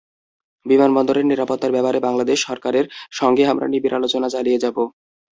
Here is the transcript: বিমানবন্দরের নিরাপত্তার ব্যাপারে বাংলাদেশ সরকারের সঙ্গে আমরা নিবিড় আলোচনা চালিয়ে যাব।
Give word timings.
বিমানবন্দরের 0.65 1.25
নিরাপত্তার 1.27 1.75
ব্যাপারে 1.75 1.99
বাংলাদেশ 1.99 2.37
সরকারের 2.43 2.85
সঙ্গে 3.11 3.43
আমরা 3.47 3.65
নিবিড় 3.67 3.95
আলোচনা 3.99 4.27
চালিয়ে 4.35 4.61
যাব। 4.63 4.77